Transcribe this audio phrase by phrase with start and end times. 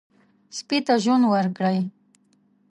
[0.57, 1.79] سپي ته ژوند ورکړئ.